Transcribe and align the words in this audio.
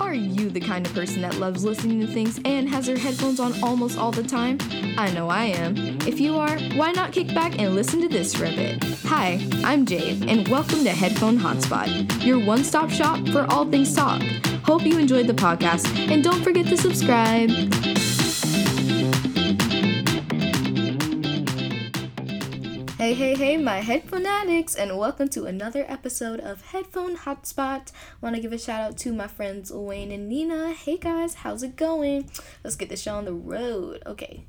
Are 0.00 0.14
you 0.14 0.48
the 0.48 0.60
kind 0.60 0.86
of 0.86 0.94
person 0.94 1.20
that 1.22 1.36
loves 1.36 1.62
listening 1.62 2.00
to 2.00 2.06
things 2.06 2.40
and 2.46 2.66
has 2.70 2.86
their 2.86 2.96
headphones 2.96 3.38
on 3.38 3.52
almost 3.62 3.98
all 3.98 4.10
the 4.10 4.22
time? 4.22 4.56
I 4.96 5.12
know 5.12 5.28
I 5.28 5.44
am. 5.44 5.76
If 6.06 6.18
you 6.18 6.38
are, 6.38 6.58
why 6.74 6.92
not 6.92 7.12
kick 7.12 7.34
back 7.34 7.60
and 7.60 7.74
listen 7.74 8.00
to 8.00 8.08
this 8.08 8.34
for 8.34 8.46
a 8.46 8.56
bit? 8.56 8.82
Hi, 9.04 9.46
I'm 9.62 9.84
Jade, 9.84 10.24
and 10.26 10.48
welcome 10.48 10.84
to 10.84 10.90
Headphone 10.90 11.38
Hotspot, 11.38 12.24
your 12.24 12.42
one 12.42 12.64
stop 12.64 12.88
shop 12.88 13.28
for 13.28 13.44
all 13.50 13.66
things 13.66 13.94
talk. 13.94 14.22
Hope 14.64 14.82
you 14.82 14.98
enjoyed 14.98 15.26
the 15.26 15.34
podcast, 15.34 15.86
and 16.10 16.24
don't 16.24 16.42
forget 16.42 16.66
to 16.66 16.78
subscribe. 16.78 17.50
Hey, 23.00 23.14
hey, 23.14 23.34
hey, 23.34 23.56
my 23.56 23.80
headphone 23.80 24.26
addicts, 24.26 24.74
and 24.74 24.98
welcome 24.98 25.30
to 25.30 25.46
another 25.46 25.86
episode 25.88 26.38
of 26.38 26.60
Headphone 26.60 27.16
Hotspot. 27.16 27.92
Want 28.20 28.36
to 28.36 28.42
give 28.42 28.52
a 28.52 28.58
shout 28.58 28.82
out 28.82 28.98
to 28.98 29.14
my 29.14 29.26
friends 29.26 29.72
Wayne 29.72 30.12
and 30.12 30.28
Nina. 30.28 30.74
Hey 30.74 30.98
guys, 30.98 31.36
how's 31.36 31.62
it 31.62 31.76
going? 31.76 32.30
Let's 32.62 32.76
get 32.76 32.90
this 32.90 33.00
show 33.00 33.14
on 33.14 33.24
the 33.24 33.32
road. 33.32 34.02
Okay, 34.04 34.44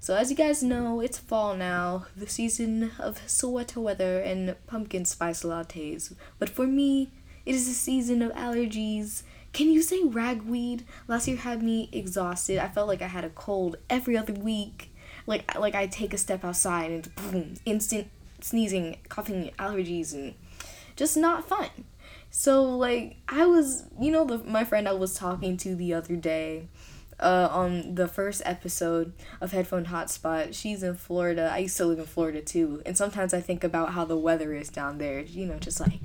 so 0.00 0.16
as 0.16 0.30
you 0.30 0.36
guys 0.36 0.64
know, 0.64 0.98
it's 0.98 1.16
fall 1.16 1.54
now, 1.54 2.06
the 2.16 2.28
season 2.28 2.90
of 2.98 3.20
sweater 3.30 3.78
weather 3.78 4.18
and 4.18 4.56
pumpkin 4.66 5.04
spice 5.04 5.44
lattes. 5.44 6.12
But 6.40 6.48
for 6.48 6.66
me, 6.66 7.12
it 7.46 7.54
is 7.54 7.68
a 7.68 7.72
season 7.72 8.20
of 8.20 8.32
allergies. 8.32 9.22
Can 9.52 9.70
you 9.70 9.80
say 9.80 10.02
ragweed? 10.02 10.84
Last 11.06 11.28
year 11.28 11.36
had 11.36 11.62
me 11.62 11.88
exhausted. 11.92 12.58
I 12.58 12.66
felt 12.66 12.88
like 12.88 13.00
I 13.00 13.06
had 13.06 13.24
a 13.24 13.30
cold 13.30 13.76
every 13.88 14.16
other 14.16 14.32
week 14.32 14.91
like 15.26 15.58
like 15.58 15.74
I 15.74 15.86
take 15.86 16.12
a 16.14 16.18
step 16.18 16.44
outside 16.44 16.90
and 16.90 17.14
boom, 17.16 17.54
instant 17.64 18.08
sneezing, 18.40 18.98
coughing, 19.08 19.50
allergies, 19.58 20.12
and 20.12 20.34
just 20.96 21.16
not 21.16 21.48
fun. 21.48 21.68
So 22.30 22.64
like 22.64 23.16
I 23.28 23.46
was, 23.46 23.84
you 24.00 24.10
know, 24.10 24.24
the 24.24 24.38
my 24.38 24.64
friend 24.64 24.88
I 24.88 24.92
was 24.92 25.14
talking 25.14 25.56
to 25.58 25.74
the 25.74 25.94
other 25.94 26.16
day, 26.16 26.68
uh, 27.22 27.48
on 27.52 27.94
the 27.94 28.08
first 28.08 28.42
episode 28.44 29.12
of 29.40 29.52
Headphone 29.52 29.86
Hotspot. 29.86 30.54
She's 30.54 30.82
in 30.82 30.96
Florida. 30.96 31.50
I 31.52 31.58
used 31.58 31.76
to 31.76 31.86
live 31.86 32.00
in 32.00 32.06
Florida 32.06 32.40
too, 32.42 32.82
and 32.84 32.96
sometimes 32.96 33.32
I 33.32 33.40
think 33.40 33.62
about 33.62 33.92
how 33.92 34.04
the 34.04 34.16
weather 34.16 34.52
is 34.52 34.68
down 34.68 34.98
there. 34.98 35.20
You 35.20 35.46
know, 35.46 35.58
just 35.58 35.80
like 35.80 36.00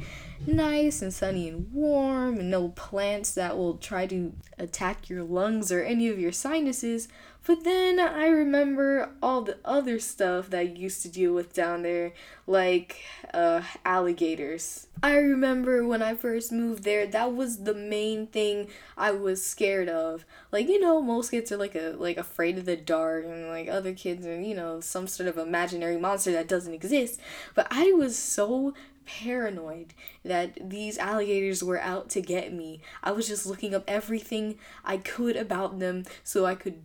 nice 0.46 1.02
and 1.02 1.14
sunny 1.14 1.50
and 1.50 1.72
warm, 1.74 2.40
and 2.40 2.52
no 2.52 2.70
plants 2.70 3.32
that 3.32 3.58
will 3.58 3.78
try 3.78 4.06
to 4.08 4.34
attack 4.58 5.10
your 5.10 5.24
lungs 5.24 5.72
or 5.72 5.82
any 5.84 6.08
of 6.08 6.20
your 6.20 6.32
sinuses. 6.32 7.08
But 7.48 7.64
then 7.64 7.98
I 7.98 8.28
remember 8.28 9.12
all 9.24 9.42
the 9.42 9.58
other 9.64 10.00
stuff 10.00 10.50
that 10.50 10.60
I 10.60 10.64
used 10.64 11.02
to 11.04 11.10
deal 11.10 11.34
with 11.34 11.54
down 11.54 11.82
there, 11.82 12.12
like 12.46 13.06
uh, 13.34 13.62
alligators. 13.86 14.88
I 15.02 15.16
remember 15.16 15.88
when 15.88 16.02
I 16.02 16.16
first 16.16 16.52
moved 16.52 16.84
there, 16.84 17.08
that 17.08 17.34
was 17.34 17.64
the 17.64 17.74
main 17.74 18.28
thing 18.28 18.68
I 18.98 19.12
was 19.12 19.46
scared 19.46 19.88
of. 19.88 20.26
Like, 20.52 20.68
you 20.68 20.78
know, 20.78 21.02
most 21.02 21.32
kids 21.32 21.50
are 21.54 21.58
like 21.58 21.74
a 21.76 21.96
like 21.98 22.18
afraid 22.18 22.58
of 22.58 22.66
the 22.66 22.76
dark 22.76 23.24
and 23.24 23.48
like 23.48 23.70
other 23.70 23.94
kids 23.94 24.26
are, 24.26 24.42
you 24.42 24.54
know, 24.54 24.82
some 24.82 25.08
sort 25.08 25.30
of 25.30 25.38
imaginary 25.38 25.98
monster 25.98 26.34
that 26.34 26.50
doesn't 26.50 26.74
exist. 26.74 27.18
But 27.56 27.68
I 27.72 27.94
was 27.94 28.18
so 28.18 28.74
paranoid 29.06 29.94
that 30.26 30.70
these 30.70 30.98
alligators 30.98 31.64
were 31.64 31.80
out 31.80 32.10
to 32.10 32.22
get 32.22 32.52
me. 32.52 32.82
I 33.02 33.12
was 33.14 33.26
just 33.26 33.46
looking 33.46 33.74
up 33.74 33.86
everything 33.88 34.60
I 34.84 34.98
could 34.98 35.38
about 35.38 35.80
them 35.80 36.04
so 36.26 36.46
I 36.46 36.56
could 36.56 36.82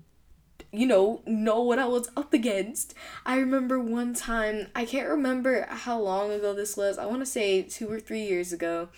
you 0.73 0.87
know, 0.87 1.21
know 1.27 1.61
what 1.61 1.79
I 1.79 1.87
was 1.87 2.09
up 2.17 2.33
against. 2.33 2.95
I 3.27 3.37
remember 3.37 3.79
one 3.79 4.15
time, 4.15 4.69
I 4.75 4.87
can't 4.87 5.09
remember 5.09 5.67
how 5.69 6.01
long 6.01 6.31
ago 6.31 6.55
this 6.55 6.77
was. 6.77 6.97
I 6.97 7.07
want 7.07 7.21
to 7.21 7.27
say 7.27 7.63
2 7.63 7.91
or 7.91 8.01
3 8.01 8.23
years 8.23 8.53
ago. 8.53 8.89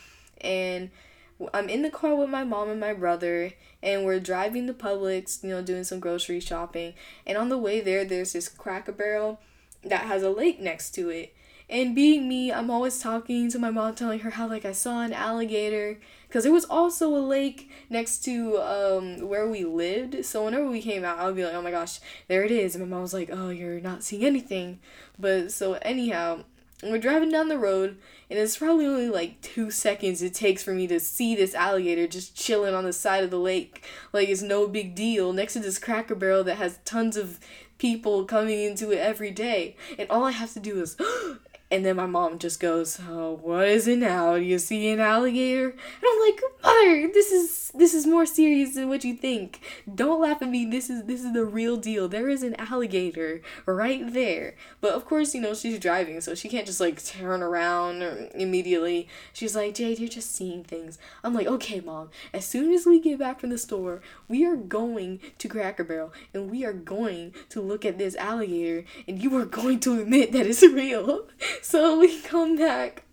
And 0.41 0.91
I'm 1.53 1.69
in 1.69 1.83
the 1.83 1.91
car 1.91 2.15
with 2.15 2.29
my 2.29 2.45
mom 2.45 2.71
and 2.71 2.79
my 2.79 2.93
brother, 2.93 3.53
and 3.83 4.05
we're 4.05 4.21
driving 4.21 4.69
to 4.69 4.75
Publix, 4.75 5.43
you 5.43 5.51
know, 5.51 5.63
doing 5.63 5.83
some 5.83 5.99
grocery 5.99 6.39
shopping. 6.39 6.95
And 7.27 7.37
on 7.37 7.49
the 7.49 7.59
way 7.59 7.81
there, 7.81 8.05
there's 8.05 8.35
this 8.35 8.49
Cracker 8.49 8.93
Barrel 8.93 9.41
that 9.83 10.03
has 10.03 10.23
a 10.23 10.31
lake 10.31 10.61
next 10.61 10.93
to 10.93 11.11
it. 11.11 11.35
And 11.69 11.95
being 11.95 12.29
me, 12.29 12.53
I'm 12.53 12.71
always 12.71 13.01
talking 13.01 13.51
to 13.51 13.59
my 13.59 13.71
mom, 13.71 13.95
telling 13.95 14.21
her 14.21 14.31
how 14.31 14.47
like 14.47 14.65
I 14.65 14.73
saw 14.73 15.01
an 15.01 15.13
alligator, 15.13 15.99
because 16.35 16.43
there 16.43 16.53
was 16.53 16.65
also 16.65 17.15
a 17.15 17.23
lake 17.23 17.71
next 17.89 18.25
to 18.25 18.59
um 18.59 19.29
where 19.29 19.47
we 19.47 19.65
lived. 19.65 20.25
So 20.25 20.45
whenever 20.45 20.69
we 20.69 20.83
came 20.83 21.05
out, 21.05 21.21
I 21.21 21.27
would 21.27 21.37
be 21.37 21.45
like, 21.45 21.55
oh 21.55 21.63
my 21.63 21.71
gosh, 21.71 22.01
there 22.27 22.43
it 22.43 22.51
is. 22.51 22.75
And 22.75 22.83
my 22.83 22.91
mom 22.91 23.03
was 23.03 23.15
like, 23.15 23.31
oh, 23.33 23.51
you're 23.51 23.79
not 23.79 24.03
seeing 24.03 24.25
anything. 24.25 24.81
But 25.17 25.53
so 25.53 25.75
anyhow, 25.75 26.43
we're 26.83 26.99
driving 26.99 27.31
down 27.31 27.47
the 27.47 27.57
road, 27.57 27.99
and 28.29 28.37
it's 28.37 28.57
probably 28.57 28.85
only 28.85 29.09
like 29.09 29.43
two 29.43 29.71
seconds 29.71 30.23
it 30.23 30.35
takes 30.35 30.65
for 30.65 30.75
me 30.75 30.89
to 30.89 30.99
see 30.99 31.37
this 31.37 31.55
alligator 31.55 32.09
just 32.09 32.35
chilling 32.35 32.75
on 32.75 32.83
the 32.83 32.93
side 32.93 33.23
of 33.23 33.31
the 33.31 33.39
lake, 33.39 33.85
like 34.13 34.29
it's 34.29 34.43
no 34.43 34.67
big 34.67 34.97
deal, 34.97 35.33
next 35.33 35.53
to 35.53 35.61
this 35.61 35.79
Cracker 35.79 36.17
Barrel 36.17 36.43
that 36.43 36.57
has 36.57 36.81
tons 36.85 37.17
of 37.17 37.39
people 37.79 38.25
coming 38.25 38.61
into 38.61 38.91
it 38.91 38.99
every 38.99 39.31
day. 39.31 39.77
And 39.97 40.11
all 40.11 40.25
I 40.25 40.33
have 40.33 40.53
to 40.55 40.61
do 40.61 40.83
is 40.83 40.97
And 41.71 41.85
then 41.85 41.97
my 41.97 42.07
mom 42.07 42.39
just 42.39 42.61
goes, 42.61 43.01
"Oh, 43.09 43.39
what 43.43 43.67
is 43.67 43.89
it 43.89 43.99
now? 43.99 44.37
Do 44.37 44.43
you 44.43 44.59
see 44.59 44.91
an 44.91 45.01
alligator?" 45.01 45.71
And 45.71 46.05
I'm 46.07 46.21
like, 46.21 46.41
"Mother, 46.63 47.11
this 47.13 47.33
is 47.33 47.73
this 47.75 47.95
is 47.95 48.07
more 48.07 48.27
serious 48.27 48.75
than 48.75 48.89
what 48.89 49.03
you 49.03 49.15
think. 49.15 49.61
Don't 49.93 50.21
laugh 50.21 50.43
at 50.43 50.51
me. 50.51 50.67
This 50.67 50.89
is 50.91 51.05
this 51.05 51.25
is 51.25 51.33
the 51.33 51.45
real 51.45 51.77
deal. 51.77 52.07
There 52.07 52.29
is 52.29 52.43
an 52.43 52.55
alligator 52.57 53.41
right 53.67 54.13
there." 54.13 54.55
But 54.81 54.93
of 54.93 55.07
course, 55.07 55.35
you 55.35 55.41
know, 55.41 55.55
she's 55.55 55.79
driving, 55.81 56.21
so 56.21 56.35
she 56.35 56.49
can't 56.49 56.67
just 56.67 56.81
like 56.81 57.03
turn 57.05 57.43
around 57.43 58.03
immediately. 58.35 59.09
She's 59.33 59.57
like, 59.57 59.75
"Jade, 59.75 59.99
you're 59.99 60.09
just 60.09 60.33
seeing 60.33 60.65
things." 60.65 60.99
I'm 61.25 61.35
like, 61.35 61.47
"Okay, 61.47 61.81
mom. 61.81 62.11
As 62.33 62.45
soon 62.45 62.73
as 62.73 62.87
we 62.87 63.01
get 63.01 63.19
back 63.19 63.41
from 63.41 63.51
the 63.51 63.59
store, 63.59 64.03
we 64.29 64.45
are 64.45 64.57
going 64.57 65.19
to 65.39 65.49
Cracker 65.49 65.83
Barrel 65.83 66.13
and 66.33 66.51
we 66.51 66.65
are 66.65 66.73
going 66.75 67.33
to 67.49 67.61
look 67.61 67.85
at 67.85 67.99
this 67.99 68.15
alligator 68.17 68.85
and 69.09 69.21
you 69.21 69.35
are 69.37 69.47
going 69.47 69.81
to 69.81 70.01
admit 70.01 70.31
that 70.33 70.47
it's 70.47 70.63
real." 70.63 71.27
So 71.75 71.99
we 71.99 72.21
come 72.21 72.57
back 72.57 73.05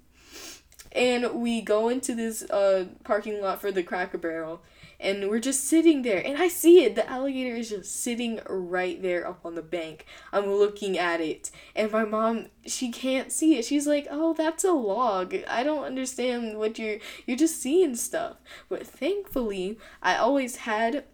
and 0.92 1.36
we 1.36 1.62
go 1.62 1.88
into 1.88 2.14
this 2.14 2.44
uh, 2.44 2.88
parking 3.06 3.40
lot 3.40 3.62
for 3.62 3.72
the 3.72 3.82
Cracker 3.82 4.18
Barrel 4.18 4.62
and 5.00 5.30
we're 5.30 5.40
just 5.40 5.64
sitting 5.64 6.02
there 6.02 6.22
and 6.24 6.38
I 6.38 6.50
see 6.50 6.84
it. 6.84 6.96
The 6.96 7.10
alligator 7.10 7.56
is 7.56 7.70
just 7.70 8.04
sitting 8.04 8.42
right 8.46 9.02
there 9.02 9.26
up 9.26 9.46
on 9.46 9.56
the 9.56 9.62
bank. 9.62 10.06
I'm 10.34 10.48
looking 10.48 10.98
at 10.98 11.22
it 11.22 11.50
and 11.78 11.90
my 11.94 12.04
mom 12.04 12.48
she 12.66 12.92
can't 12.92 13.32
see 13.32 13.58
it. 13.58 13.64
She's 13.64 13.88
like, 13.88 14.06
"Oh, 14.12 14.34
that's 14.34 14.66
a 14.66 14.74
log. 14.74 15.34
I 15.48 15.64
don't 15.64 15.86
understand 15.86 16.60
what 16.60 16.78
you're 16.78 16.98
you're 17.26 17.38
just 17.38 17.62
seeing 17.62 17.96
stuff." 17.96 18.36
But 18.68 18.86
thankfully, 18.86 19.80
I 20.04 20.18
always 20.18 20.58
had 20.58 21.06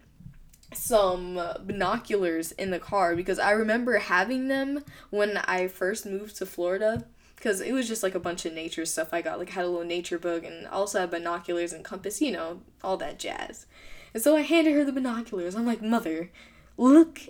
some 0.74 1.40
binoculars 1.64 2.50
in 2.50 2.72
the 2.72 2.80
car 2.80 3.14
because 3.14 3.38
I 3.38 3.52
remember 3.52 3.98
having 3.98 4.48
them 4.48 4.82
when 5.10 5.36
I 5.36 5.68
first 5.68 6.04
moved 6.04 6.36
to 6.38 6.46
Florida 6.46 7.06
because 7.38 7.60
it 7.60 7.72
was 7.72 7.86
just 7.86 8.02
like 8.02 8.16
a 8.16 8.20
bunch 8.20 8.44
of 8.44 8.52
nature 8.52 8.84
stuff 8.84 9.10
I 9.12 9.22
got. 9.22 9.38
Like 9.38 9.50
had 9.50 9.64
a 9.64 9.68
little 9.68 9.86
nature 9.86 10.18
book 10.18 10.44
and 10.44 10.66
also 10.66 11.00
had 11.00 11.10
binoculars 11.10 11.72
and 11.72 11.84
compass, 11.84 12.20
you 12.20 12.32
know, 12.32 12.62
all 12.82 12.96
that 12.96 13.18
jazz. 13.18 13.66
And 14.12 14.22
so 14.22 14.36
I 14.36 14.40
handed 14.40 14.74
her 14.74 14.84
the 14.84 14.92
binoculars. 14.92 15.54
I'm 15.54 15.66
like, 15.66 15.80
"Mother, 15.80 16.30
look 16.76 17.20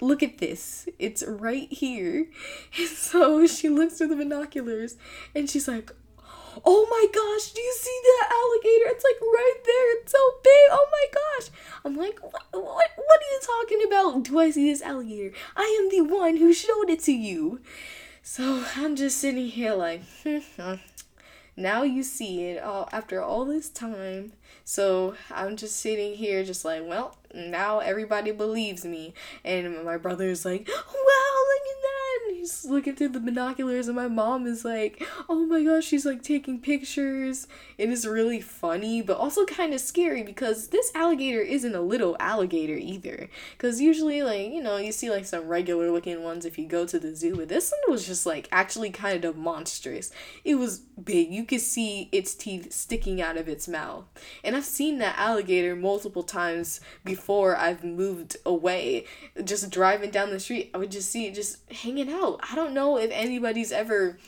look 0.00 0.22
at 0.22 0.38
this. 0.38 0.88
It's 0.98 1.22
right 1.26 1.72
here." 1.72 2.26
And 2.78 2.88
so 2.88 3.46
she 3.46 3.68
looks 3.68 3.98
through 3.98 4.08
the 4.08 4.16
binoculars 4.16 4.96
and 5.32 5.48
she's 5.48 5.68
like, 5.68 5.92
"Oh 6.64 6.86
my 6.90 7.06
gosh, 7.14 7.52
do 7.52 7.60
you 7.60 7.74
see 7.78 8.00
that 8.02 8.32
alligator? 8.32 8.90
It's 8.90 9.04
like 9.04 9.20
right 9.20 9.60
there. 9.64 10.00
It's 10.00 10.10
so 10.10 10.18
big. 10.42 10.68
Oh 10.70 10.88
my 10.90 11.06
gosh." 11.14 11.50
I'm 11.84 11.96
like, 11.96 12.18
"What 12.20 12.42
what, 12.50 12.90
what 12.96 13.20
are 13.20 13.30
you 13.30 13.40
talking 13.42 13.82
about? 13.86 14.24
Do 14.24 14.40
I 14.40 14.50
see 14.50 14.68
this 14.68 14.82
alligator? 14.82 15.36
I 15.54 15.78
am 15.80 15.88
the 15.90 16.12
one 16.12 16.38
who 16.38 16.52
showed 16.52 16.90
it 16.90 17.00
to 17.04 17.12
you." 17.12 17.60
So 18.28 18.64
I'm 18.74 18.96
just 18.96 19.18
sitting 19.18 19.46
here 19.46 19.72
like, 19.74 20.02
now 21.56 21.84
you 21.84 22.02
see 22.02 22.46
it 22.46 22.60
all 22.60 22.88
after 22.90 23.22
all 23.22 23.44
this 23.44 23.68
time. 23.68 24.32
So 24.64 25.14
I'm 25.30 25.56
just 25.56 25.76
sitting 25.76 26.14
here, 26.14 26.42
just 26.42 26.64
like, 26.64 26.82
well, 26.84 27.16
now 27.32 27.78
everybody 27.78 28.32
believes 28.32 28.84
me. 28.84 29.14
And 29.44 29.84
my 29.84 29.96
brother 29.96 30.24
is 30.24 30.44
like, 30.44 30.68
wow, 30.68 31.35
he's 32.46 32.64
looking 32.64 32.94
through 32.94 33.08
the 33.08 33.20
binoculars, 33.20 33.88
and 33.88 33.96
my 33.96 34.06
mom 34.06 34.46
is 34.46 34.64
like, 34.64 35.04
oh 35.28 35.46
my 35.46 35.62
gosh, 35.64 35.84
she's 35.84 36.06
like 36.06 36.22
taking 36.22 36.60
pictures. 36.60 37.48
It 37.76 37.88
is 37.88 38.06
really 38.06 38.40
funny, 38.40 39.02
but 39.02 39.16
also 39.16 39.44
kind 39.44 39.74
of 39.74 39.80
scary 39.80 40.22
because 40.22 40.68
this 40.68 40.92
alligator 40.94 41.40
isn't 41.40 41.74
a 41.74 41.80
little 41.80 42.16
alligator 42.20 42.76
either. 42.76 43.28
Because 43.52 43.80
usually, 43.80 44.22
like, 44.22 44.52
you 44.52 44.62
know, 44.62 44.76
you 44.76 44.92
see 44.92 45.10
like 45.10 45.26
some 45.26 45.48
regular 45.48 45.90
looking 45.90 46.22
ones 46.22 46.44
if 46.44 46.56
you 46.58 46.66
go 46.66 46.86
to 46.86 46.98
the 46.98 47.14
zoo, 47.16 47.36
but 47.36 47.48
this 47.48 47.72
one 47.72 47.92
was 47.92 48.06
just 48.06 48.26
like 48.26 48.48
actually 48.52 48.90
kind 48.90 49.24
of 49.24 49.36
monstrous. 49.36 50.12
It 50.44 50.54
was 50.54 50.78
big. 50.78 51.32
You 51.32 51.44
could 51.44 51.60
see 51.60 52.08
its 52.12 52.34
teeth 52.34 52.72
sticking 52.72 53.20
out 53.20 53.36
of 53.36 53.48
its 53.48 53.66
mouth. 53.66 54.04
And 54.44 54.54
I've 54.54 54.64
seen 54.64 54.98
that 54.98 55.18
alligator 55.18 55.74
multiple 55.74 56.22
times 56.22 56.80
before 57.04 57.56
I've 57.56 57.82
moved 57.82 58.36
away. 58.46 59.06
Just 59.42 59.70
driving 59.70 60.10
down 60.10 60.30
the 60.30 60.38
street, 60.38 60.70
I 60.72 60.78
would 60.78 60.92
just 60.92 61.10
see 61.10 61.26
it 61.26 61.34
just 61.34 61.58
hanging 61.70 62.10
out. 62.10 62.35
I 62.40 62.54
don't 62.54 62.74
know 62.74 62.98
if 62.98 63.10
anybody's 63.12 63.72
ever 63.72 64.18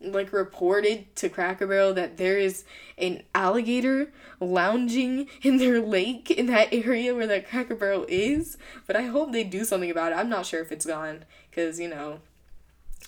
like 0.00 0.32
reported 0.32 1.14
to 1.16 1.28
Cracker 1.28 1.66
Barrel 1.66 1.94
that 1.94 2.16
there 2.16 2.38
is 2.38 2.64
an 2.98 3.22
alligator 3.34 4.12
lounging 4.40 5.28
in 5.42 5.56
their 5.56 5.80
lake 5.80 6.30
in 6.30 6.46
that 6.46 6.72
area 6.72 7.14
where 7.14 7.26
that 7.26 7.48
Cracker 7.48 7.74
Barrel 7.74 8.06
is. 8.08 8.58
But 8.86 8.96
I 8.96 9.02
hope 9.02 9.32
they 9.32 9.44
do 9.44 9.64
something 9.64 9.90
about 9.90 10.12
it. 10.12 10.16
I'm 10.16 10.28
not 10.28 10.46
sure 10.46 10.60
if 10.60 10.72
it's 10.72 10.86
gone 10.86 11.24
because 11.50 11.80
you 11.80 11.88
know, 11.88 12.20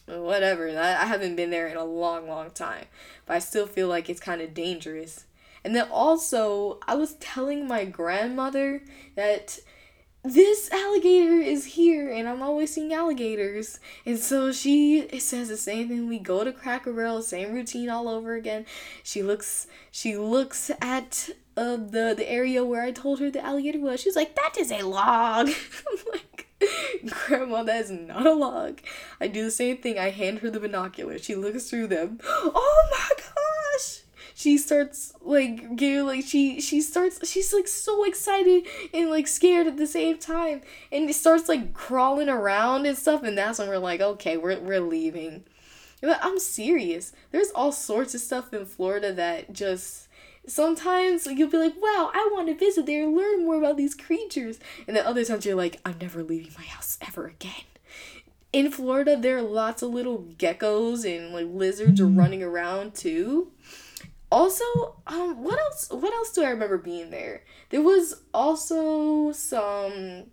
whatever. 0.06 0.68
I 0.78 1.04
haven't 1.04 1.36
been 1.36 1.50
there 1.50 1.68
in 1.68 1.76
a 1.76 1.84
long, 1.84 2.28
long 2.28 2.50
time, 2.50 2.86
but 3.26 3.36
I 3.36 3.38
still 3.40 3.66
feel 3.66 3.88
like 3.88 4.08
it's 4.08 4.20
kind 4.20 4.40
of 4.40 4.54
dangerous. 4.54 5.24
And 5.64 5.74
then 5.74 5.88
also, 5.90 6.78
I 6.86 6.94
was 6.94 7.14
telling 7.14 7.66
my 7.66 7.84
grandmother 7.84 8.82
that 9.16 9.58
this 10.26 10.70
alligator 10.72 11.34
is 11.34 11.64
here 11.64 12.10
and 12.12 12.28
I'm 12.28 12.42
always 12.42 12.72
seeing 12.72 12.92
alligators. 12.92 13.78
And 14.04 14.18
so 14.18 14.52
she 14.52 15.08
says 15.18 15.48
the 15.48 15.56
same 15.56 15.88
thing. 15.88 16.08
We 16.08 16.18
go 16.18 16.44
to 16.44 16.52
Cracker 16.52 16.92
Barrel, 16.92 17.22
same 17.22 17.52
routine 17.52 17.88
all 17.88 18.08
over 18.08 18.34
again. 18.34 18.66
She 19.02 19.22
looks 19.22 19.66
she 19.90 20.16
looks 20.16 20.70
at 20.80 21.30
uh, 21.56 21.76
the 21.76 22.14
the 22.16 22.30
area 22.30 22.64
where 22.64 22.82
I 22.82 22.92
told 22.92 23.20
her 23.20 23.30
the 23.30 23.44
alligator 23.44 23.80
was. 23.80 24.00
She's 24.00 24.16
like, 24.16 24.34
that 24.36 24.56
is 24.58 24.70
a 24.70 24.82
log. 24.82 25.48
I'm 25.90 25.98
like, 26.12 26.46
Grandma, 27.08 27.62
that 27.62 27.84
is 27.84 27.90
not 27.90 28.26
a 28.26 28.32
log. 28.32 28.80
I 29.20 29.28
do 29.28 29.44
the 29.44 29.50
same 29.50 29.78
thing. 29.78 29.98
I 29.98 30.10
hand 30.10 30.40
her 30.40 30.50
the 30.50 30.60
binoculars. 30.60 31.24
She 31.24 31.34
looks 31.34 31.68
through 31.70 31.88
them. 31.88 32.20
Oh 32.28 32.88
my! 32.90 32.95
She 34.46 34.56
starts 34.56 35.12
like 35.22 35.74
getting 35.74 36.06
like 36.06 36.24
she 36.24 36.60
she 36.60 36.80
starts 36.80 37.28
she's 37.28 37.52
like 37.52 37.66
so 37.66 38.04
excited 38.04 38.64
and 38.94 39.10
like 39.10 39.26
scared 39.26 39.66
at 39.66 39.76
the 39.76 39.88
same 39.88 40.18
time. 40.18 40.60
And 40.92 41.10
it 41.10 41.14
starts 41.14 41.48
like 41.48 41.74
crawling 41.74 42.28
around 42.28 42.86
and 42.86 42.96
stuff 42.96 43.24
and 43.24 43.36
that's 43.36 43.58
when 43.58 43.66
we're 43.66 43.78
like 43.78 44.00
okay 44.00 44.36
we're, 44.36 44.60
we're 44.60 44.80
leaving. 44.80 45.42
But 46.00 46.20
i'm 46.22 46.38
serious. 46.38 47.12
There's 47.32 47.50
all 47.56 47.72
sorts 47.72 48.14
of 48.14 48.20
stuff 48.20 48.54
in 48.54 48.66
florida 48.66 49.12
that 49.14 49.52
just 49.52 50.06
sometimes 50.46 51.26
you'll 51.26 51.50
be 51.50 51.58
like 51.58 51.74
wow 51.82 52.12
i 52.14 52.30
want 52.32 52.46
to 52.46 52.54
visit 52.54 52.86
there 52.86 53.02
and 53.02 53.16
learn 53.16 53.44
more 53.44 53.56
about 53.56 53.76
these 53.76 53.96
creatures. 53.96 54.60
And 54.86 54.96
then 54.96 55.04
other 55.04 55.24
times 55.24 55.44
you're 55.44 55.56
like 55.56 55.80
i'm 55.84 55.96
never 56.00 56.22
leaving 56.22 56.52
my 56.56 56.66
house 56.66 56.98
ever 57.00 57.26
again. 57.26 57.64
In 58.52 58.70
Florida, 58.70 59.16
there 59.20 59.38
are 59.38 59.42
lots 59.42 59.82
of 59.82 59.90
little 59.90 60.24
geckos 60.38 61.04
and 61.04 61.34
like 61.34 61.48
lizards 61.50 62.00
are 62.00 62.06
running 62.06 62.44
around 62.44 62.94
too 62.94 63.50
also 64.30 64.64
um 65.06 65.42
what 65.42 65.58
else 65.58 65.88
what 65.90 66.12
else 66.12 66.32
do 66.32 66.42
i 66.42 66.50
remember 66.50 66.78
being 66.78 67.10
there? 67.10 67.42
There 67.70 67.82
was 67.82 68.22
also 68.34 69.32
some 69.32 70.24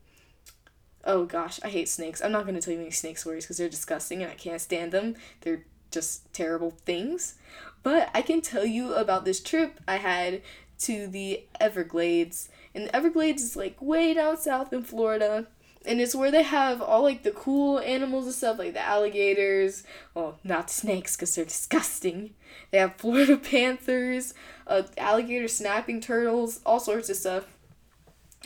oh 1.05 1.25
gosh 1.25 1.59
i 1.63 1.69
hate 1.69 1.89
snakes. 1.89 2.21
I'm 2.21 2.31
not 2.31 2.43
going 2.43 2.55
to 2.55 2.61
tell 2.61 2.73
you 2.73 2.81
any 2.81 2.91
snake 2.91 3.17
stories 3.17 3.45
because 3.45 3.57
they're 3.57 3.69
disgusting 3.69 4.23
and 4.23 4.31
i 4.31 4.35
can't 4.35 4.61
stand 4.61 4.91
them. 4.91 5.15
They're 5.41 5.65
just 5.91 6.33
terrible 6.33 6.71
things. 6.71 7.35
But 7.83 8.09
i 8.13 8.21
can 8.21 8.41
tell 8.41 8.65
you 8.65 8.93
about 8.93 9.25
this 9.25 9.41
trip 9.41 9.79
i 9.87 9.97
had 9.97 10.41
to 10.79 11.07
the 11.07 11.45
everglades 11.59 12.49
and 12.73 12.87
the 12.87 12.95
everglades 12.95 13.41
is 13.41 13.55
like 13.55 13.81
way 13.81 14.13
down 14.13 14.37
south 14.37 14.73
in 14.73 14.83
florida 14.83 15.47
and 15.85 15.99
it's 15.99 16.15
where 16.15 16.31
they 16.31 16.43
have 16.43 16.81
all 16.81 17.03
like 17.03 17.23
the 17.23 17.31
cool 17.31 17.79
animals 17.79 18.25
and 18.25 18.33
stuff 18.33 18.59
like 18.59 18.73
the 18.73 18.81
alligators. 18.81 19.83
Well 20.13 20.39
not 20.43 20.69
snakes 20.69 21.15
because 21.15 21.35
they're 21.35 21.45
disgusting. 21.45 22.33
They 22.71 22.77
have 22.77 22.95
florida 22.95 23.37
panthers 23.51 24.33
uh, 24.67 24.83
alligator 24.97 25.47
snapping 25.47 26.01
turtles 26.01 26.59
all 26.65 26.79
sorts 26.79 27.09
of 27.09 27.15
stuff. 27.15 27.45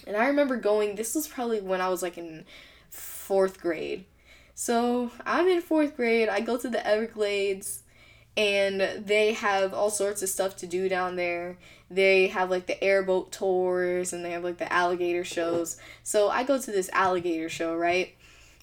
And 0.06 0.16
i 0.16 0.28
remember 0.28 0.58
going 0.58 0.96
this 0.96 1.16
was 1.16 1.28
probably 1.28 1.62
when 1.62 1.82
i 1.82 1.90
was 1.90 2.02
like 2.02 2.18
in 2.18 2.46
fourth 2.90 3.62
grade. 3.62 4.06
So 4.56 5.12
i'm 5.26 5.48
in 5.48 5.62
fourth 5.62 5.96
grade. 5.96 6.30
I 6.30 6.40
go 6.42 6.58
to 6.58 6.70
the 6.70 6.86
everglades 6.86 7.84
and 8.38 9.04
they 9.04 9.34
have 9.34 9.74
all 9.74 9.90
sorts 9.90 10.22
of 10.22 10.30
stuff 10.30 10.56
to 10.58 10.68
do 10.68 10.88
down 10.88 11.16
there. 11.16 11.58
They 11.90 12.28
have 12.28 12.52
like 12.52 12.68
the 12.68 12.82
airboat 12.84 13.32
tours 13.32 14.14
and 14.14 14.24
they 14.24 14.32
have 14.32 14.44
like 14.44 14.60
the 14.60 14.72
alligator 14.72 15.24
shows. 15.24 15.78
So 16.04 16.30
I 16.30 16.44
go 16.44 16.60
to 16.60 16.72
this 16.72 16.90
alligator 16.94 17.50
show, 17.50 17.76
right? 17.76 18.14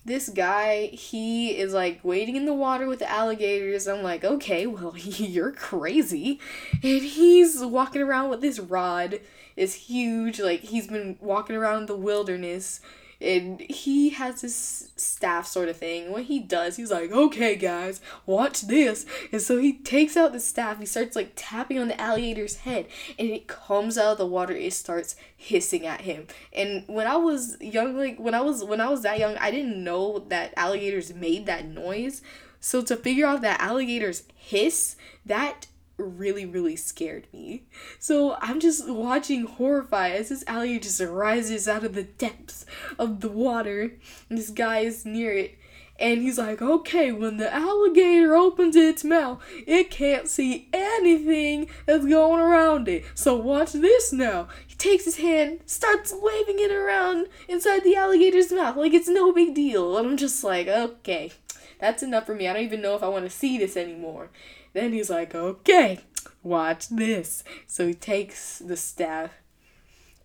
This 0.04 0.28
guy, 0.28 0.86
he 0.86 1.56
is 1.58 1.72
like 1.72 2.00
wading 2.04 2.36
in 2.36 2.46
the 2.46 2.54
water 2.54 2.86
with 2.86 3.00
the 3.00 3.10
alligators. 3.10 3.88
I'm 3.88 4.02
like, 4.02 4.22
okay, 4.22 4.66
well, 4.66 4.94
you're 4.96 5.52
crazy. 5.52 6.38
And 6.74 7.02
he's 7.02 7.60
walking 7.60 8.02
around 8.02 8.30
with 8.30 8.42
this 8.42 8.60
rod. 8.60 9.18
It's 9.56 9.74
huge. 9.74 10.38
Like, 10.38 10.60
he's 10.60 10.86
been 10.86 11.16
walking 11.20 11.56
around 11.56 11.86
the 11.86 11.96
wilderness 11.96 12.80
and 13.24 13.60
he 13.60 14.10
has 14.10 14.42
this 14.42 14.92
staff 14.96 15.46
sort 15.46 15.68
of 15.68 15.76
thing. 15.76 16.10
What 16.12 16.24
he 16.24 16.38
does, 16.38 16.76
he's 16.76 16.90
like, 16.90 17.10
okay, 17.10 17.56
guys, 17.56 18.00
watch 18.26 18.62
this. 18.62 19.06
And 19.32 19.40
so 19.40 19.58
he 19.58 19.72
takes 19.72 20.16
out 20.16 20.32
the 20.32 20.40
staff, 20.40 20.78
he 20.78 20.86
starts 20.86 21.16
like 21.16 21.32
tapping 21.34 21.78
on 21.78 21.88
the 21.88 22.00
alligator's 22.00 22.58
head, 22.58 22.86
and 23.18 23.28
it 23.30 23.46
comes 23.46 23.98
out 23.98 24.12
of 24.12 24.18
the 24.18 24.26
water, 24.26 24.54
it 24.54 24.72
starts 24.72 25.16
hissing 25.36 25.86
at 25.86 26.02
him. 26.02 26.26
And 26.52 26.84
when 26.86 27.06
I 27.06 27.16
was 27.16 27.56
young, 27.60 27.96
like 27.96 28.18
when 28.18 28.34
I 28.34 28.40
was 28.40 28.62
when 28.62 28.80
I 28.80 28.88
was 28.88 29.02
that 29.02 29.18
young, 29.18 29.36
I 29.38 29.50
didn't 29.50 29.82
know 29.82 30.20
that 30.28 30.52
alligators 30.56 31.14
made 31.14 31.46
that 31.46 31.66
noise. 31.66 32.22
So 32.60 32.80
to 32.82 32.96
figure 32.96 33.26
out 33.26 33.42
that 33.42 33.60
alligators 33.60 34.24
hiss, 34.34 34.96
that 35.26 35.66
really, 35.96 36.44
really 36.44 36.76
scared 36.76 37.26
me. 37.32 37.64
So 37.98 38.36
I'm 38.40 38.60
just 38.60 38.88
watching 38.88 39.46
horrified 39.46 40.12
as 40.12 40.28
this 40.28 40.44
alligator 40.46 40.84
just 40.84 41.00
rises 41.00 41.68
out 41.68 41.84
of 41.84 41.94
the 41.94 42.02
depths 42.02 42.66
of 42.98 43.20
the 43.20 43.28
water. 43.28 43.92
And 44.28 44.38
this 44.38 44.50
guy 44.50 44.80
is 44.80 45.04
near 45.04 45.32
it. 45.32 45.58
And 45.96 46.22
he's 46.22 46.38
like, 46.38 46.60
okay, 46.60 47.12
when 47.12 47.36
the 47.36 47.54
alligator 47.54 48.34
opens 48.34 48.74
its 48.74 49.04
mouth, 49.04 49.40
it 49.64 49.90
can't 49.92 50.26
see 50.26 50.68
anything 50.72 51.68
that's 51.86 52.04
going 52.04 52.40
around 52.40 52.88
it. 52.88 53.04
So 53.14 53.36
watch 53.36 53.72
this 53.72 54.12
now. 54.12 54.48
He 54.66 54.74
takes 54.74 55.04
his 55.04 55.18
hand, 55.18 55.60
starts 55.66 56.12
waving 56.12 56.58
it 56.58 56.72
around 56.72 57.28
inside 57.48 57.84
the 57.84 57.94
alligator's 57.94 58.50
mouth 58.50 58.76
like 58.76 58.92
it's 58.92 59.08
no 59.08 59.32
big 59.32 59.54
deal. 59.54 59.96
And 59.96 60.08
I'm 60.08 60.16
just 60.16 60.42
like, 60.42 60.66
okay, 60.66 61.30
that's 61.78 62.02
enough 62.02 62.26
for 62.26 62.34
me. 62.34 62.48
I 62.48 62.52
don't 62.52 62.62
even 62.62 62.82
know 62.82 62.94
if 62.94 63.02
I 63.02 63.08
want 63.08 63.24
to 63.24 63.30
see 63.30 63.58
this 63.58 63.76
anymore. 63.76 64.30
Then 64.72 64.92
he's 64.92 65.10
like, 65.10 65.34
okay, 65.34 66.00
watch 66.42 66.88
this. 66.88 67.44
So 67.66 67.86
he 67.86 67.94
takes 67.94 68.58
the 68.58 68.76
staff 68.76 69.30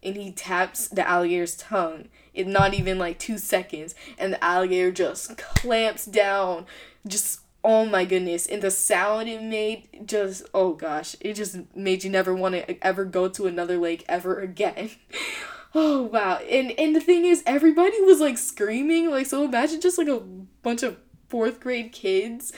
and 0.01 0.16
he 0.16 0.31
taps 0.31 0.88
the 0.88 1.07
alligator's 1.07 1.56
tongue 1.57 2.10
in 2.34 2.51
not 2.51 2.74
even 2.74 2.98
like 2.98 3.19
two 3.19 3.38
seconds. 3.38 3.96
And 4.18 4.34
the 4.34 4.44
alligator 4.44 4.92
just 4.92 5.38
clamps 5.38 6.06
down. 6.06 6.66
Just, 7.07 7.42
oh 7.63 7.86
my 7.86 8.06
goodness. 8.06 8.48
And 8.48 8.62
the 8.62 8.72
sound 8.72 9.30
it 9.30 9.42
made 9.42 10.07
just, 10.07 10.44
oh 10.54 10.74
gosh, 10.74 11.16
it 11.19 11.34
just 11.34 11.57
made 11.75 12.04
you 12.04 12.10
never 12.10 12.34
want 12.34 12.56
to 12.56 12.86
ever 12.86 13.06
go 13.06 13.28
to 13.30 13.47
another 13.47 13.78
lake 13.78 14.06
ever 14.07 14.40
again. 14.40 14.92
oh 15.76 16.04
wow. 16.04 16.38
And, 16.50 16.71
and 16.80 16.95
the 16.95 17.02
thing 17.02 17.26
is, 17.26 17.44
everybody 17.45 18.02
was 18.02 18.19
like 18.19 18.38
screaming. 18.38 19.12
Like, 19.12 19.26
so 19.26 19.44
imagine 19.44 19.81
just 19.81 19.97
like 19.97 20.07
a 20.07 20.19
bunch 20.64 20.81
of 20.81 20.97
fourth 21.30 21.59
grade 21.59 21.92
kids 21.92 22.52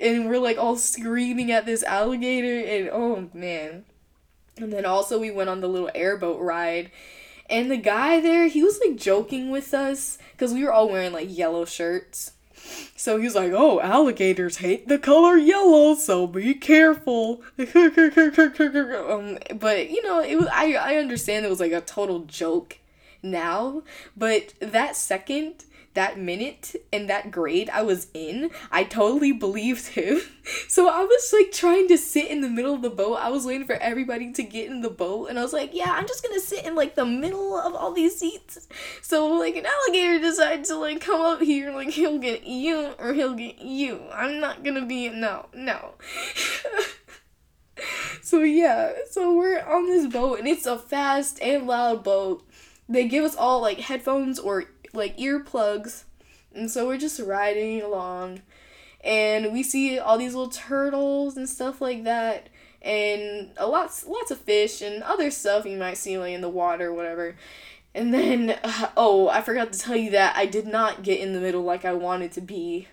and 0.00 0.28
we're 0.28 0.38
like 0.38 0.58
all 0.58 0.76
screaming 0.76 1.50
at 1.50 1.66
this 1.66 1.82
alligator 1.82 2.66
and 2.66 2.90
oh 2.92 3.28
man 3.32 3.84
and 4.58 4.72
then 4.72 4.84
also 4.84 5.18
we 5.18 5.30
went 5.30 5.48
on 5.48 5.60
the 5.60 5.68
little 5.68 5.90
airboat 5.94 6.40
ride 6.40 6.90
and 7.48 7.70
the 7.70 7.76
guy 7.76 8.20
there 8.20 8.46
he 8.48 8.62
was 8.62 8.78
like 8.86 8.96
joking 8.96 9.50
with 9.50 9.72
us 9.72 10.18
because 10.32 10.52
we 10.52 10.62
were 10.62 10.72
all 10.72 10.88
wearing 10.88 11.12
like 11.12 11.34
yellow 11.36 11.64
shirts 11.64 12.32
so 12.96 13.20
he's 13.20 13.34
like, 13.34 13.52
"Oh, 13.52 13.80
alligators 13.80 14.58
hate 14.58 14.88
the 14.88 14.98
color 14.98 15.36
yellow, 15.36 15.94
so 15.94 16.26
be 16.26 16.54
careful." 16.54 17.42
um, 17.58 19.38
but 19.58 19.90
you 19.90 20.02
know, 20.02 20.20
it 20.20 20.36
was 20.36 20.48
I 20.52 20.74
I 20.74 20.96
understand 20.96 21.46
it 21.46 21.50
was 21.50 21.60
like 21.60 21.72
a 21.72 21.80
total 21.80 22.20
joke 22.20 22.78
now, 23.22 23.82
but 24.16 24.54
that 24.60 24.96
second 24.96 25.64
that 25.94 26.18
minute 26.18 26.74
and 26.92 27.08
that 27.10 27.30
grade 27.30 27.68
I 27.70 27.82
was 27.82 28.08
in, 28.14 28.50
I 28.70 28.84
totally 28.84 29.32
believed 29.32 29.88
him. 29.88 30.20
So 30.66 30.88
I 30.88 31.04
was 31.04 31.30
like 31.30 31.52
trying 31.52 31.88
to 31.88 31.98
sit 31.98 32.30
in 32.30 32.40
the 32.40 32.48
middle 32.48 32.72
of 32.72 32.80
the 32.80 32.88
boat. 32.88 33.16
I 33.16 33.28
was 33.28 33.44
waiting 33.44 33.66
for 33.66 33.74
everybody 33.74 34.32
to 34.32 34.42
get 34.42 34.70
in 34.70 34.80
the 34.80 34.88
boat 34.88 35.28
and 35.28 35.38
I 35.38 35.42
was 35.42 35.52
like, 35.52 35.74
yeah, 35.74 35.90
I'm 35.90 36.06
just 36.06 36.22
gonna 36.22 36.40
sit 36.40 36.64
in 36.64 36.74
like 36.74 36.94
the 36.94 37.04
middle 37.04 37.54
of 37.54 37.74
all 37.74 37.92
these 37.92 38.18
seats. 38.18 38.66
So 39.02 39.26
like 39.26 39.56
an 39.56 39.66
alligator 39.66 40.18
decides 40.20 40.70
to 40.70 40.76
like 40.76 41.02
come 41.02 41.20
up 41.20 41.42
here, 41.42 41.70
like 41.70 41.90
he'll 41.90 42.18
get 42.18 42.44
you 42.44 42.94
or 42.98 43.12
he'll 43.12 43.34
get 43.34 43.58
you. 43.58 44.00
I'm 44.10 44.40
not 44.40 44.64
gonna 44.64 44.86
be 44.86 45.10
no, 45.10 45.50
no. 45.52 45.96
so 48.22 48.40
yeah, 48.40 48.92
so 49.10 49.36
we're 49.36 49.60
on 49.60 49.86
this 49.86 50.10
boat 50.10 50.38
and 50.38 50.48
it's 50.48 50.64
a 50.66 50.78
fast 50.78 51.42
and 51.42 51.66
loud 51.66 52.02
boat. 52.02 52.42
They 52.88 53.06
give 53.06 53.24
us 53.24 53.36
all 53.36 53.60
like 53.60 53.80
headphones 53.80 54.38
or 54.38 54.64
like 54.92 55.18
earplugs. 55.18 56.04
And 56.54 56.70
so 56.70 56.86
we're 56.86 56.98
just 56.98 57.20
riding 57.20 57.82
along 57.82 58.42
and 59.04 59.52
we 59.52 59.62
see 59.62 59.98
all 59.98 60.18
these 60.18 60.34
little 60.34 60.50
turtles 60.50 61.36
and 61.36 61.48
stuff 61.48 61.80
like 61.80 62.04
that 62.04 62.48
and 62.82 63.50
a 63.56 63.66
lots 63.66 64.06
lots 64.06 64.30
of 64.30 64.38
fish 64.38 64.82
and 64.82 65.02
other 65.02 65.30
stuff 65.30 65.64
you 65.64 65.76
might 65.76 65.96
see 65.96 66.18
like 66.18 66.32
in 66.32 66.40
the 66.40 66.48
water 66.48 66.92
whatever. 66.92 67.36
And 67.94 68.12
then 68.12 68.58
uh, 68.62 68.90
oh, 68.96 69.28
I 69.28 69.42
forgot 69.42 69.72
to 69.72 69.78
tell 69.78 69.96
you 69.96 70.10
that 70.10 70.36
I 70.36 70.46
did 70.46 70.66
not 70.66 71.02
get 71.02 71.20
in 71.20 71.32
the 71.32 71.40
middle 71.40 71.62
like 71.62 71.84
I 71.84 71.94
wanted 71.94 72.32
to 72.32 72.40
be. 72.40 72.88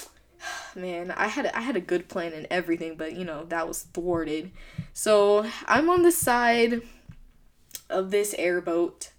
man, 0.74 1.10
I 1.10 1.28
had 1.28 1.46
I 1.46 1.60
had 1.60 1.76
a 1.76 1.80
good 1.80 2.08
plan 2.08 2.32
and 2.32 2.46
everything, 2.50 2.96
but 2.96 3.14
you 3.14 3.24
know 3.24 3.44
that 3.46 3.68
was 3.68 3.82
thwarted. 3.82 4.50
So 4.92 5.46
I'm 5.66 5.90
on 5.90 6.02
the 6.02 6.12
side 6.12 6.82
of 7.90 8.10
this 8.10 8.34
airboat, 8.38 9.10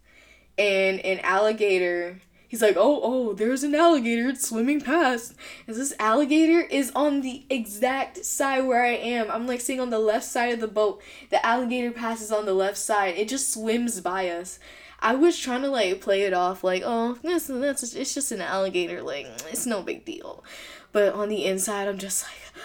and 0.59 0.99
an 0.99 1.19
alligator. 1.21 2.21
He's 2.47 2.61
like, 2.61 2.75
oh, 2.77 2.99
oh, 3.03 3.33
there's 3.33 3.63
an 3.63 3.75
alligator 3.75 4.29
it's 4.29 4.49
swimming 4.49 4.81
past. 4.81 5.35
And 5.67 5.75
this 5.75 5.93
alligator 5.99 6.61
is 6.61 6.91
on 6.95 7.21
the 7.21 7.45
exact 7.49 8.25
side 8.25 8.61
where 8.61 8.83
I 8.83 8.93
am. 8.93 9.29
I'm 9.29 9.47
like 9.47 9.61
sitting 9.61 9.79
on 9.79 9.91
the 9.91 9.99
left 9.99 10.25
side 10.25 10.53
of 10.53 10.59
the 10.59 10.67
boat. 10.67 11.01
The 11.29 11.43
alligator 11.45 11.91
passes 11.91 12.31
on 12.31 12.45
the 12.45 12.53
left 12.53 12.77
side. 12.77 13.15
It 13.17 13.29
just 13.29 13.53
swims 13.53 14.01
by 14.01 14.29
us. 14.29 14.59
I 14.99 15.15
was 15.15 15.37
trying 15.37 15.61
to 15.61 15.69
like 15.69 16.01
play 16.01 16.23
it 16.23 16.33
off 16.33 16.63
like, 16.63 16.83
oh, 16.85 17.17
this, 17.23 17.47
that's 17.47 17.93
it's 17.93 18.13
just 18.13 18.31
an 18.31 18.41
alligator, 18.41 19.01
like 19.01 19.27
it's 19.49 19.65
no 19.65 19.81
big 19.81 20.03
deal. 20.03 20.43
But 20.91 21.13
on 21.13 21.29
the 21.29 21.45
inside, 21.45 21.87
I'm 21.87 21.97
just 21.97 22.23
like, 22.23 22.63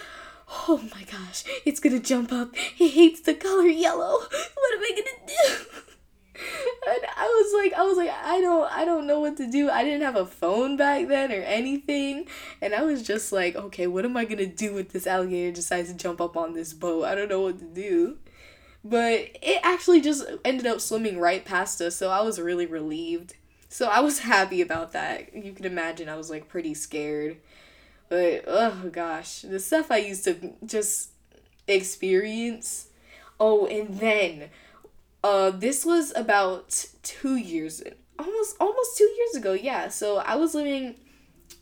oh 0.68 0.82
my 0.94 1.04
gosh, 1.04 1.44
it's 1.64 1.78
gonna 1.78 2.00
jump 2.00 2.32
up. 2.32 2.56
He 2.56 2.88
hates 2.88 3.20
the 3.20 3.34
color 3.34 3.66
yellow. 3.66 4.18
What 4.54 4.74
am 4.74 4.80
I 4.80 4.90
gonna 4.90 5.26
do? 5.26 5.80
and 6.34 7.00
I 7.16 7.24
was 7.26 7.64
like, 7.64 7.72
I 7.78 7.82
was 7.82 7.96
like, 7.96 8.10
I 8.10 8.40
don't, 8.40 8.70
I 8.72 8.84
don't 8.84 9.06
know 9.06 9.20
what 9.20 9.36
to 9.38 9.50
do. 9.50 9.70
I 9.70 9.84
didn't 9.84 10.02
have 10.02 10.16
a 10.16 10.26
phone 10.26 10.76
back 10.76 11.08
then 11.08 11.32
or 11.32 11.42
anything, 11.42 12.26
and 12.60 12.74
I 12.74 12.82
was 12.82 13.02
just 13.02 13.32
like, 13.32 13.56
okay, 13.56 13.86
what 13.86 14.04
am 14.04 14.16
I 14.16 14.24
gonna 14.24 14.46
do 14.46 14.74
with 14.74 14.90
this 14.90 15.06
alligator 15.06 15.52
decides 15.52 15.90
to 15.90 15.96
jump 15.96 16.20
up 16.20 16.36
on 16.36 16.52
this 16.54 16.72
boat? 16.72 17.04
I 17.04 17.14
don't 17.14 17.28
know 17.28 17.40
what 17.40 17.58
to 17.58 17.64
do. 17.64 18.18
But 18.84 19.30
it 19.40 19.60
actually 19.62 20.02
just 20.02 20.26
ended 20.44 20.66
up 20.66 20.80
swimming 20.80 21.18
right 21.18 21.42
past 21.42 21.80
us, 21.80 21.96
so 21.96 22.10
I 22.10 22.20
was 22.20 22.38
really 22.38 22.66
relieved. 22.66 23.34
So 23.70 23.88
I 23.88 24.00
was 24.00 24.18
happy 24.30 24.60
about 24.60 24.92
that. 24.92 25.34
You 25.34 25.52
can 25.52 25.64
imagine 25.64 26.08
I 26.08 26.16
was 26.16 26.30
like 26.30 26.48
pretty 26.48 26.74
scared. 26.74 27.38
But 28.08 28.44
oh 28.46 28.90
gosh, 28.92 29.40
the 29.40 29.58
stuff 29.58 29.90
I 29.90 29.98
used 29.98 30.24
to 30.24 30.52
just 30.64 31.10
experience. 31.66 32.88
Oh, 33.40 33.66
and 33.66 33.98
then 33.98 34.50
uh 35.24 35.50
this 35.50 35.84
was 35.84 36.12
about 36.14 36.86
2 37.02 37.34
years 37.36 37.82
almost 38.16 38.56
almost 38.60 38.96
2 38.96 39.04
years 39.04 39.34
ago. 39.34 39.52
Yeah. 39.54 39.88
So 39.88 40.18
I 40.18 40.36
was 40.36 40.54
living 40.54 40.94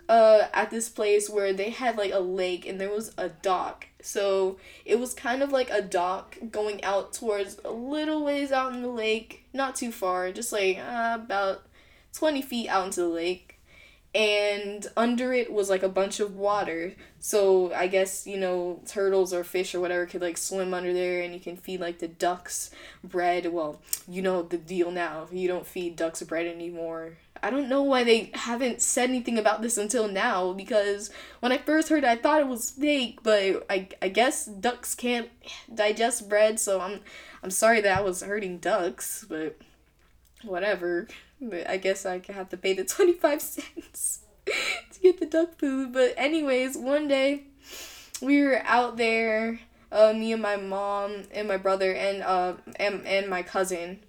uh 0.09 0.43
at 0.53 0.71
this 0.71 0.91
place 0.91 1.31
where 1.31 1.55
they 1.55 1.71
had 1.71 1.97
like 1.97 2.13
a 2.13 2.21
lake 2.21 2.67
and 2.67 2.79
there 2.79 2.91
was 2.91 3.15
a 3.17 3.31
dock 3.31 3.87
so 4.03 4.59
it 4.85 4.99
was 4.99 5.15
kind 5.15 5.43
of 5.43 5.53
like 5.53 5.71
a 5.71 5.81
dock 5.81 6.37
going 6.51 6.83
out 6.85 7.13
towards 7.13 7.59
a 7.65 7.71
little 7.71 8.25
ways 8.25 8.53
out 8.53 8.75
in 8.75 8.83
the 8.83 8.89
lake, 8.89 9.45
not 9.53 9.77
too 9.77 9.93
far, 9.93 10.33
just 10.33 10.53
like 10.53 10.79
uh, 10.79 11.19
about 11.23 11.63
20 12.13 12.43
feet 12.43 12.69
out 12.69 12.85
into 12.85 13.01
the 13.01 13.09
lake. 13.09 13.52
And 14.15 14.87
under 14.97 15.33
it 15.33 15.53
was 15.53 15.71
like 15.71 15.83
a 15.83 15.89
bunch 15.89 16.21
of 16.21 16.37
water. 16.37 16.93
So 17.19 17.73
I 17.73 17.87
guess, 17.87 18.27
you 18.27 18.39
know, 18.39 18.83
turtles 18.87 19.33
or 19.33 19.43
fish 19.43 19.75
or 19.75 19.81
whatever 19.81 20.05
could 20.07 20.21
like 20.21 20.37
swim 20.37 20.75
under 20.75 20.93
there 20.93 21.23
and 21.23 21.33
you 21.33 21.41
can 21.41 21.57
feed 21.57 21.81
like 21.81 21.99
the 21.99 22.09
ducks 22.09 22.71
bread. 23.03 23.53
Well, 23.53 23.81
you 24.07 24.21
know 24.21 24.43
the 24.43 24.59
deal 24.59 24.91
now. 24.91 25.29
You 25.33 25.49
don't 25.49 25.67
feed 25.67 25.97
ducks 25.97 26.23
bread 26.23 26.47
anymore 26.47 27.13
I 27.43 27.51
don't 27.51 27.69
know 27.69 27.83
why 27.83 28.05
they 28.05 28.31
haven't 28.35 28.81
said 28.81 29.09
anything 29.11 29.37
about 29.37 29.63
this 29.63 29.77
until 29.77 30.07
now 30.07 30.53
because 30.53 31.11
when 31.41 31.51
I 31.51 31.59
first 31.59 31.89
heard 31.89 32.05
it, 32.05 32.09
I 32.09 32.15
thought 32.15 32.41
it 32.41 32.47
was 32.47 32.71
fake, 32.71 33.19
but 33.25 33.67
I, 33.69 33.89
I 34.01 34.09
guess 34.09 34.45
ducks 34.47 34.95
can't 34.95 35.29
digest 35.75 36.29
bread, 36.29 36.61
so 36.61 36.81
I'm 36.81 37.01
I'm 37.43 37.51
sorry 37.51 37.81
that 37.81 37.99
I 37.99 38.01
was 38.01 38.23
hurting 38.23 38.59
ducks, 38.59 39.27
but 39.29 39.59
whatever. 40.45 41.09
But 41.43 41.69
I 41.69 41.77
guess 41.77 42.07
I 42.07 42.23
have 42.29 42.49
to 42.51 42.57
pay 42.57 42.73
the 42.73 42.85
25 42.85 43.43
cents 43.43 44.21
to 44.47 45.01
get 45.01 45.21
the 45.21 45.27
duck 45.27 45.59
food. 45.59 45.93
But 45.93 46.15
anyways, 46.17 46.77
one 46.77 47.09
day 47.09 47.45
we 48.21 48.43
were 48.43 48.63
out 48.65 48.97
there, 48.97 49.61
uh, 49.91 50.13
me 50.13 50.33
and 50.33 50.43
my 50.43 50.57
mom 50.57 51.25
and 51.33 51.49
my 51.49 51.57
brother 51.57 51.93
and 51.93 52.23
uh 52.23 52.55
and, 52.77 53.07
and 53.07 53.29
my 53.29 53.43
cousin 53.43 54.01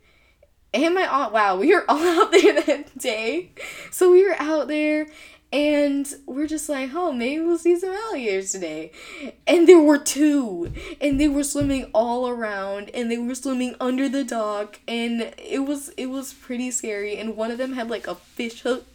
and 0.73 0.95
my 0.95 1.07
aunt, 1.07 1.31
wow, 1.33 1.55
we 1.55 1.73
were 1.73 1.85
all 1.89 1.97
out 1.97 2.31
there 2.31 2.61
that 2.61 2.97
day. 2.97 3.51
So 3.91 4.11
we 4.11 4.27
were 4.27 4.35
out 4.39 4.67
there 4.67 5.07
and 5.53 6.11
we're 6.25 6.47
just 6.47 6.67
like, 6.67 6.89
oh, 6.95 7.11
maybe 7.11 7.39
we'll 7.45 7.59
see 7.59 7.79
some 7.79 7.91
alligators 7.91 8.51
today. 8.51 8.91
And 9.45 9.67
there 9.67 9.79
were 9.79 9.99
two. 9.99 10.73
And 10.99 11.19
they 11.19 11.27
were 11.27 11.43
swimming 11.43 11.91
all 11.93 12.27
around 12.27 12.89
and 12.89 13.11
they 13.11 13.19
were 13.19 13.35
swimming 13.35 13.75
under 13.79 14.09
the 14.09 14.23
dock 14.23 14.79
and 14.87 15.31
it 15.37 15.59
was 15.59 15.89
it 15.89 16.07
was 16.07 16.33
pretty 16.33 16.71
scary. 16.71 17.17
And 17.17 17.37
one 17.37 17.51
of 17.51 17.59
them 17.59 17.73
had 17.73 17.89
like 17.89 18.07
a 18.07 18.15
fish 18.15 18.61
hook 18.61 18.87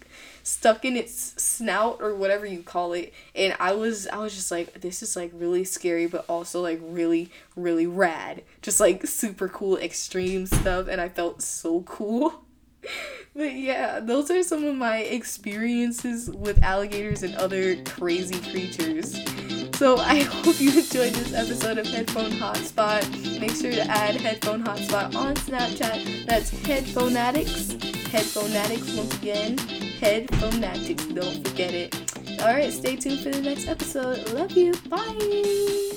stuck 0.42 0.84
in 0.84 0.96
its 0.96 1.40
snout 1.40 1.98
or 2.00 2.14
whatever 2.14 2.46
you 2.46 2.62
call 2.62 2.94
it 2.94 3.12
and 3.34 3.54
i 3.60 3.70
was 3.70 4.06
i 4.06 4.16
was 4.16 4.34
just 4.34 4.50
like 4.50 4.80
this 4.80 5.02
is 5.02 5.14
like 5.14 5.30
really 5.34 5.62
scary 5.62 6.06
but 6.06 6.24
also 6.26 6.62
like 6.62 6.80
really 6.82 7.30
really 7.54 7.86
rad 7.86 8.42
just 8.62 8.80
like 8.80 9.06
super 9.06 9.46
cool 9.46 9.76
extreme 9.76 10.46
stuff 10.46 10.88
and 10.88 11.02
i 11.02 11.08
felt 11.08 11.42
so 11.42 11.82
cool 11.82 12.44
but 13.34 13.52
yeah 13.54 14.00
those 14.00 14.30
are 14.30 14.42
some 14.42 14.64
of 14.64 14.74
my 14.74 14.98
experiences 14.98 16.30
with 16.30 16.62
alligators 16.62 17.22
and 17.22 17.34
other 17.36 17.76
crazy 17.84 18.40
creatures 18.50 19.14
so 19.78 19.96
I 19.96 20.22
hope 20.42 20.60
you 20.60 20.70
enjoyed 20.70 21.12
this 21.12 21.32
episode 21.32 21.78
of 21.78 21.86
Headphone 21.86 22.32
Hotspot. 22.32 23.38
Make 23.38 23.52
sure 23.52 23.70
to 23.70 23.82
add 23.82 24.16
Headphone 24.16 24.64
Hotspot 24.64 25.14
on 25.14 25.36
Snapchat. 25.36 26.26
That's 26.26 26.50
Headphonatics. 26.50 27.78
Headphonatics 28.08 28.96
once 28.96 29.14
again. 29.14 29.56
Headphonatics. 30.00 31.14
Don't 31.14 31.46
forget 31.46 31.74
it. 31.74 32.40
Alright, 32.40 32.72
stay 32.72 32.96
tuned 32.96 33.20
for 33.20 33.30
the 33.30 33.40
next 33.40 33.68
episode. 33.68 34.28
Love 34.32 34.50
you. 34.50 34.74
Bye. 34.88 35.87